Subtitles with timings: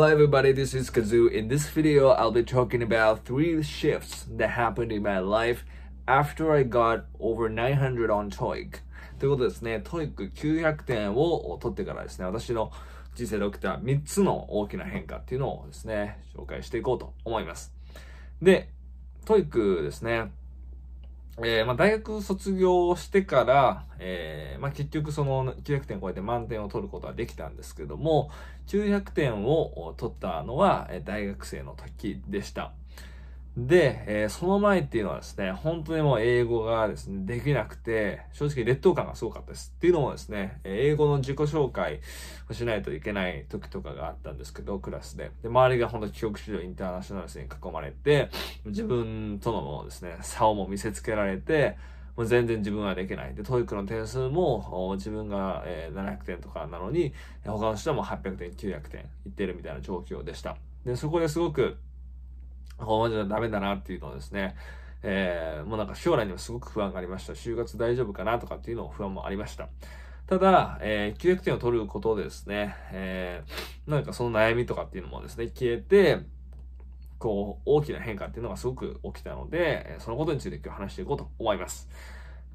[0.00, 1.30] Hello everybody, this is Kazoo.
[1.30, 5.62] In this video, I'll be talking about three shifts that happened in my life
[6.08, 8.78] after I got over 900 on TOEIC.
[9.18, 12.72] ということですね、TOEIC900 点を取ってからですね、私の
[13.14, 17.74] 人生で起きた3つの大きな変化っていうのをですね、紹介していこうと思います。
[18.40, 18.70] で、
[19.26, 20.32] TOEIC ですね、
[21.38, 28.30] えー、まあ、大学卒業してから、えー、まあ、結局その900点超えて満点を取ることはできたんですけども、
[28.66, 32.72] 900点を取ったのは大学生の時でした。
[33.56, 39.72] で、えー、その前っていうのはですね、本当にもう英語がですね、できなくて、正直劣等感がすごかったです。
[39.76, 42.00] っていうのもですね、英語の自己紹介
[42.48, 45.32] をしないといけない時とかがあったんですけど、クラスで。
[45.42, 48.30] で、周りが本当帰国子女、インターナショナルに囲まれて、
[48.66, 51.76] 自分とのもですね、差をも見せつけられて、
[52.16, 53.34] もう全然自分はできない。
[53.34, 57.12] で、 TOEIC の点数も自分が、え、700点とかなのに、
[57.44, 60.56] 他の人はもう800点、900点いってるみたいな状況でした。
[60.84, 61.78] で、そこですごく、
[62.80, 64.56] このままじゃダメだなっていうのをですね、
[65.02, 67.32] えー、もうなんか将来にもすごく不安がありました。
[67.34, 69.68] 就活大丈夫かなとかっていうのも不安もありました。
[70.26, 76.20] ただ、えー、900点を取ることでですね、えー、なんかその悩みとかっていうのもですね、消えて、
[77.18, 81.88] こう、大きな変化っていうのがすごく起きたので、そのことについて今日話していこうと思います。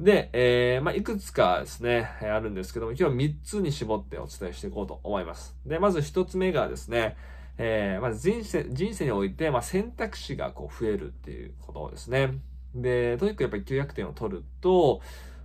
[0.00, 5.56] で、えー、まあ、いくつかですね、あるんですけども、今日は3つに絞ってお伝えしていこうと思います。
[5.66, 7.16] で、まず1つ目がですね、
[7.56, 12.38] えー、まず人生、人生において、まあ、選択肢がこう増えるっていうことですね。
[12.74, 15.00] で、とにかくやっぱり900点を取ると、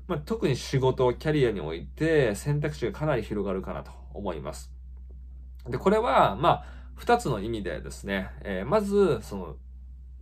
[0.07, 4.71] まあ、特に仕事、キャリアにおいて選択肢がかなり広がるかなと思います。
[5.67, 6.65] で、これは、まあ、
[6.95, 9.55] 二つの意味でですね、えー、まず、その、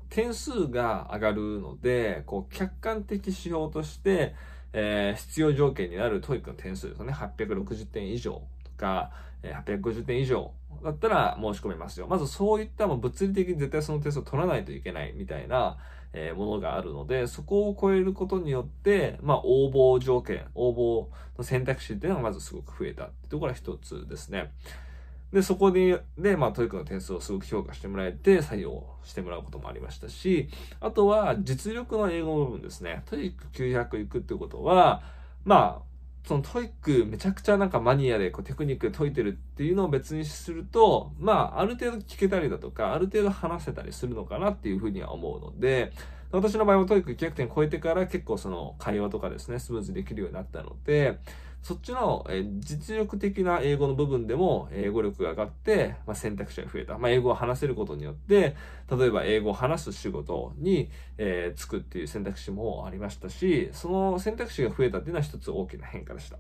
[0.10, 4.36] 点数が上がるので、こう、客観的指標として、
[4.74, 7.14] えー、必要条件になる TOEIC の点数ですね。
[7.14, 10.52] 860点以上とか、えー、850点以上
[10.84, 12.08] だったら申し込めますよ。
[12.08, 15.78] まずそういったもう物理的に絶対その点数を取らないといけないみたいな、
[16.14, 21.08] え、ものがあるので、そこを超えることによって、まあ、応募条件、応募
[21.38, 24.52] の選択肢っていうのがまずすごく増えたってところが一つですね。
[25.32, 30.50] で、そこで、で、まあ、 TOEIC の点数をすごく評価してもらえて、採用してもらうこともありましたし、
[30.80, 33.04] あとは、実力の英語の部分ですね。
[33.08, 35.04] TOEIC 900行くってことは、
[35.44, 45.94] まあ、その TOEIC めちゃくちゃなんかマニアでこうテクニック解いてるっていうのを別にすると、まあ、ある程度聞けたりだとか、ある程度話せたりするのかなっていうふうには思うので、
[46.32, 51.20] 私の場合も TOEIC 900点超えてから結構その会話とかですね、スムーズにできるようになったので、
[51.62, 56.98] そっちの、え実力的な英語の部分でも英語力が上がって、まあ、選択肢が増えた。
[56.98, 58.56] まあ、英語を話せることによって、
[58.90, 66.38] 例えば英語を話す仕事に、えー、つくっていう選択肢もありましたし、その選択肢が増えたっていうのは一つ大きな変化でした。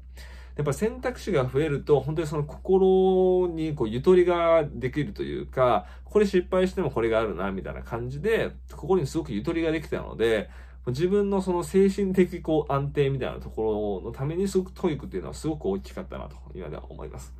[0.57, 10.49] やっぱ選択肢が増えると、本当にその心にこうゆとりができるというか、これ失敗してもこれがあるな、みたいな感じで、心にすごくゆとりができたので、
[10.91, 17.33] 自分のその精神的こう安定みたいなところのためにすごく TOEIC っていうのはすごく大きかったなと今では思います。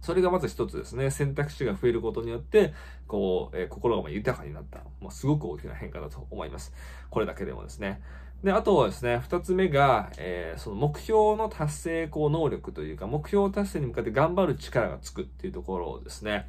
[0.00, 1.10] それがまず一つですね。
[1.10, 2.72] 選択肢が増えることによって、
[3.06, 4.78] こう、えー、心が豊かになった。
[5.00, 6.72] もうすごく大きな変化だと思います。
[7.10, 8.00] これだけでもですね。
[8.44, 16.48] で、あとはですね、二つ目が、えー、その目標の達成こう能力というか、目標達成に向かって頑張る力がつくっていうところですね。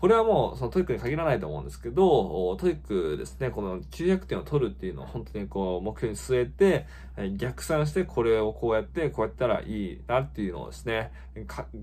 [0.00, 6.86] これはもう、その TOEIC に限らないと思うんですけど、 TOEIC ですね、この900点を取るっていうのを本当にこう、目標に据えて、
[7.36, 11.10] 逆算してこれをこうやって、こうやったらいいなっていうのをですね、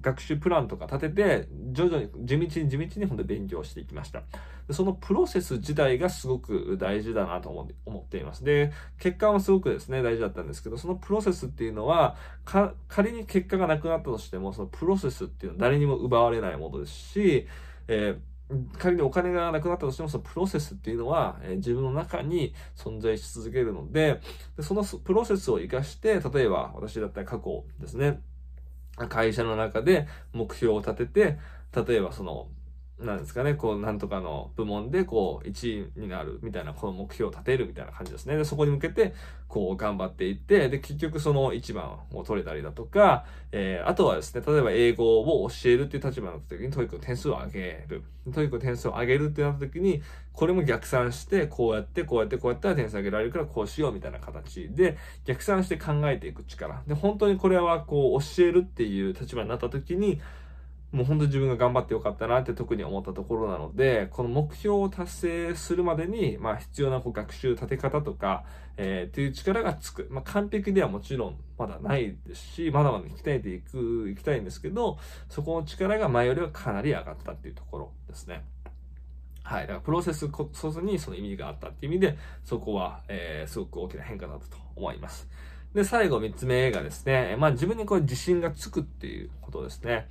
[0.01, 4.23] 学習プランとか立てて、徐々に、地道に地道に本当に勉強していきました。
[4.71, 8.45] そのプロセス自体がすごく大事だなと思っています。
[8.45, 12.15] で、結果もすごくですね、大事だったんですけど、そのプロセスっていうのは、
[12.87, 17.47] 仮に結果がなくなったとしても、そのプロセスっていうのは誰にも奪われないものですし、
[17.87, 24.21] えー、仮にお金がなくなったとしても、そのプロセスっていうのは、えー、自分の中に存在し続けるので
[24.57, 28.21] で、そのプロセスを活かして、例えば私だったら過去ですね、
[29.09, 31.39] 会社の中で目標を立てて、
[31.85, 32.47] 例えばその、
[32.99, 38.37] なんですかね、こう、なんとかの部門で、こう、1位になるみたいな、この目標を立てるみたいな感じですね。
[38.37, 39.13] で、そこに向けて、
[39.49, 48.03] こう、頑張っていって、で、結局その1番を取れたりだとか、えー、あとはですね、例えば英語を教えるっていう立場になった時に、 TOEIC の点数を上げる。
[48.33, 56.81] TOEIC の点数を上げるってなった時に、これも逆算して、こうやって、こうやって、こうやったら点数上げられるから、こうしようみたいな形で、逆算して考えていく力。
[56.87, 60.21] で、本当にこれは、こう、教えるっていう立場になった時に、
[60.95, 68.45] もう本当に自分が頑張ってよかったなって特に思ったところなので、この目標を達成するまでに、まあ必要なこう学習立て方とか、
[68.77, 70.07] えー、っていう力がつく。
[70.09, 74.97] まあ完璧ではもちろんまだないですし、まだまだ鍛えていく、いきたいんですけど、
[75.27, 78.45] そこの力が前よりはかなり上がったっていうところですね。
[79.43, 79.61] はい。
[79.63, 85.27] だからプロセスこそにその意味があったっていう意味で、そこは、えー、すごく大きな変化だったと思います。
[85.73, 90.07] で、最後三つ目がですね、まあ自分にこう自信がつくっていうことですね。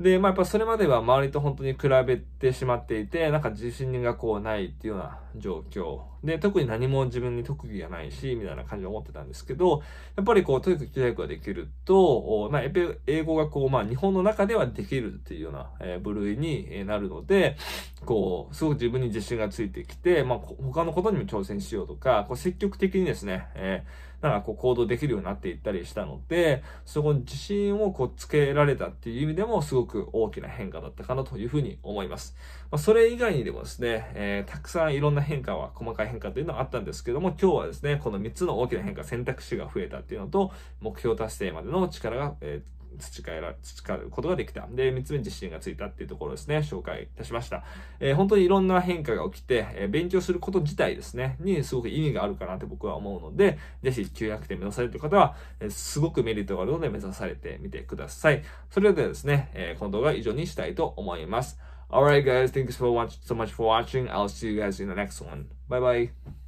[0.00, 6.00] で、まあやっぱそれまでは周りと本当に比べてしまっていて、なんか自信がこうないっていうような状況。
[6.24, 9.82] で、特に何も自分に特技がないし、みたいな感じで思ってたんですけど、
[10.16, 12.62] やっぱりこう、とにかく教育ができると、まあ、
[13.06, 17.56] 英語がこう、まあ日本の中ではできるっていうような、え部類になるので、
[18.04, 32.34] こう、すごく自分に自信がついてきて、まあ他のことにも挑戦しようとか、こう積極的にですね、えーなんかこう行動できるようになっていったりしたので、そこに自信をこうつけられたっていう意味でもすごく大きな変化だったかなというふうに思います。
[32.70, 44.66] まあ、それ以外にでもですね、えー、たくさんいろんな変化は、細かい変化というのはあったんですけども、今日はですね、この3つの大きな変化、選択肢が増えたっていうのと、目標達成までの力が、えー培えら、培うことができた。
[44.70, 47.64] で、三つ目自信がついたっていうところですね、紹介いたしました。
[48.00, 58.42] えー、本当にいろんな変化が起きて、えー、勉強すること自体ですね、にすごく意味があるかなって僕は思うので、ぜひ900点目指されている方は、えー、すごくメリットがあるので目指されてみてください。
[58.70, 61.58] それではですね、えこの動画は以上にしたいと思います。
[61.90, 64.08] Alright guys, thanks for watch, so much for watching.
[64.08, 65.46] I'll see you guys in the next one.
[65.68, 66.43] Bye bye.